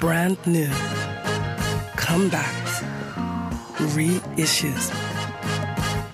brand 0.00 0.38
new, 0.46 0.70
comebacks, 1.96 2.82
reissues. 3.94 4.90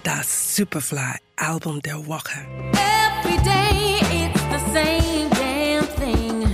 Das 0.02 0.56
Superfly 0.56 1.18
Album 1.36 1.80
der 1.82 2.06
Woche. 2.06 2.46
Every 2.72 3.36
day 3.42 3.98
it's 4.10 4.42
the 4.44 4.58
same 4.72 5.28
damn 5.30 5.84
thing. 5.84 6.44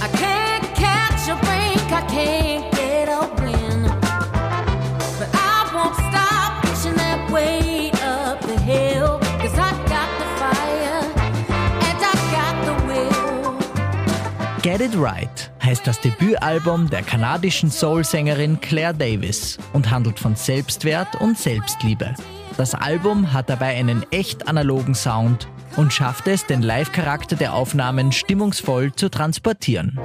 I 0.00 0.08
can't 0.16 0.64
catch 0.74 1.28
a 1.28 1.36
break, 1.46 1.92
I 1.92 2.02
can't 2.08 2.72
get 2.72 3.08
a 3.08 3.28
win. 3.42 3.82
But 5.18 5.30
I 5.34 5.70
won't 5.74 5.96
stop 5.96 6.62
pushing 6.62 6.94
that 6.96 7.30
weight 7.32 7.94
up 8.04 8.40
the 8.42 8.58
hill. 8.60 9.18
Cause 9.40 9.54
I 9.58 9.72
got 9.88 10.08
the 10.20 10.26
fire 10.38 11.02
and 11.86 11.98
I 12.00 12.14
got 12.36 12.54
the 12.66 12.74
will. 12.86 14.60
Get 14.62 14.80
It 14.80 14.94
Right 14.94 15.48
heißt 15.66 15.84
das 15.84 16.00
Debütalbum 16.00 16.88
der 16.90 17.02
kanadischen 17.02 17.72
Soul-Sängerin 17.72 18.60
Claire 18.60 18.94
Davis 18.94 19.58
und 19.72 19.90
handelt 19.90 20.20
von 20.20 20.36
Selbstwert 20.36 21.20
und 21.20 21.36
Selbstliebe. 21.36 22.14
Das 22.56 22.76
Album 22.76 23.32
hat 23.32 23.50
dabei 23.50 23.74
einen 23.74 24.06
echt 24.12 24.46
analogen 24.46 24.94
Sound 24.94 25.48
und 25.74 25.92
schafft 25.92 26.28
es, 26.28 26.46
den 26.46 26.62
Live-Charakter 26.62 27.34
der 27.34 27.52
Aufnahmen 27.52 28.12
stimmungsvoll 28.12 28.92
zu 28.94 29.10
transportieren. 29.10 29.98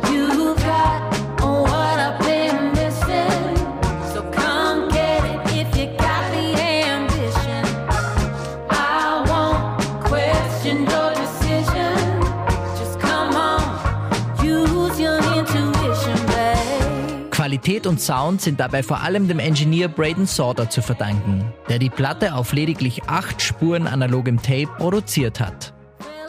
Qualität 17.42 17.88
und 17.88 18.00
Sound 18.00 18.39
sind 18.39 18.59
dabei 18.59 18.84
vor 18.84 19.02
allem 19.02 19.28
dem 19.28 19.39
Engineer 19.39 19.88
Braden 19.88 20.28
Sauter 20.28 20.70
zu 20.70 20.84
verdanken, 20.84 21.52
der 21.70 21.80
die 21.80 21.89
Platte 21.89 22.36
auf 22.36 22.53
lediglich 22.53 23.02
acht 23.08 23.42
Spuren 23.42 23.88
analogem 23.88 24.39
Tape 24.39 24.70
produziert 24.78 25.39
hat. 25.39 25.73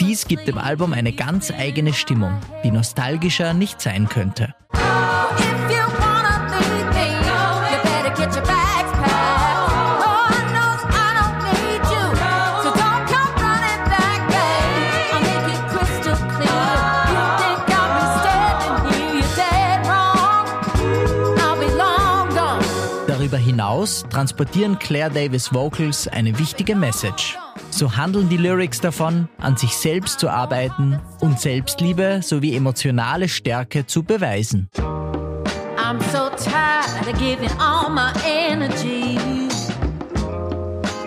Dies 0.01 0.27
gibt 0.27 0.49
dem 0.49 0.57
Album 0.57 0.95
eine 0.95 1.13
ganz 1.13 1.51
eigene 1.51 1.93
Stimmung, 1.93 2.33
die 2.65 2.71
nostalgischer 2.71 3.53
nicht 3.53 3.83
sein 3.83 4.09
könnte. 4.09 4.55
Darüber 23.33 23.47
hinaus 23.47 24.05
transportieren 24.11 24.79
Claire 24.79 25.09
Davis 25.09 25.55
Vocals 25.55 26.07
eine 26.07 26.39
wichtige 26.39 26.77
Message. 26.77 27.39
So 27.71 27.97
handeln 27.97 28.29
die 28.29 28.37
Lyrics 28.37 28.79
davon, 28.79 29.27
an 29.39 29.57
sich 29.57 29.75
selbst 29.75 30.21
zu 30.21 30.29
arbeiten 30.29 31.01
und 31.21 31.41
Selbstliebe 31.41 32.21
sowie 32.23 32.55
emotionale 32.55 33.31
Stärke 33.31 33.87
zu 33.87 34.03
beweisen. 34.03 34.69
I'm 35.79 35.99
so 36.13 36.29
tired 36.37 37.09
of 37.09 37.19
giving 37.19 37.51
all 37.59 37.89
my 37.89 38.13
energy 38.23 39.17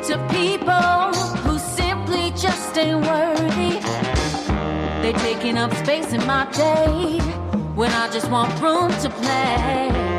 to 0.08 0.18
people 0.30 1.14
who 1.44 1.60
simply 1.60 2.32
just 2.32 2.76
ain't 2.76 3.06
worthy. 3.06 3.80
They're 5.04 5.14
taking 5.14 5.60
up 5.60 5.72
space 5.76 6.12
in 6.12 6.26
my 6.26 6.48
day 6.58 7.20
when 7.76 7.92
I 7.92 8.10
just 8.12 8.32
want 8.32 8.50
room 8.60 8.90
to 9.04 9.10
play. 9.12 10.15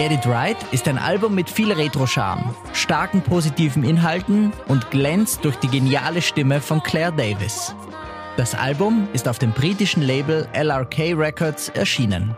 Get 0.00 0.12
It 0.12 0.26
Right 0.26 0.56
ist 0.72 0.88
ein 0.88 0.96
Album 0.96 1.34
mit 1.34 1.50
viel 1.50 1.70
Retro-Charme, 1.72 2.54
starken 2.72 3.20
positiven 3.20 3.84
Inhalten 3.84 4.50
und 4.66 4.90
glänzt 4.90 5.44
durch 5.44 5.56
die 5.56 5.68
geniale 5.68 6.22
Stimme 6.22 6.62
von 6.62 6.82
Claire 6.82 7.12
Davis. 7.12 7.74
Das 8.38 8.54
Album 8.54 9.08
ist 9.12 9.28
auf 9.28 9.38
dem 9.38 9.52
britischen 9.52 10.00
Label 10.00 10.48
LRK 10.54 11.12
Records 11.12 11.68
erschienen. 11.68 12.34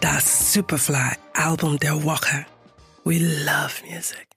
Das 0.00 0.54
Superfly 0.54 1.16
Album 1.34 1.78
der 1.78 2.02
Woche. 2.02 2.46
We 3.04 3.18
love 3.18 3.74
music. 3.86 4.35